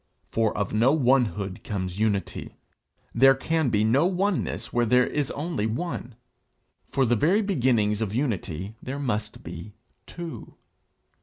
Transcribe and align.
For 0.31 0.57
of 0.57 0.73
no 0.73 0.91
onehood 0.97 1.63
comes 1.63 1.99
unity; 1.99 2.55
there 3.13 3.35
can 3.35 3.69
be 3.69 3.83
no 3.83 4.07
oneness 4.07 4.73
where 4.73 4.87
there 4.87 5.05
is 5.05 5.29
only 5.29 5.67
one. 5.67 6.15
For 6.89 7.05
the 7.05 7.15
very 7.15 7.43
beginnings 7.43 8.01
of 8.01 8.11
unity 8.11 8.73
there 8.81 8.97
must 8.97 9.43
be 9.43 9.75
two. 10.07 10.55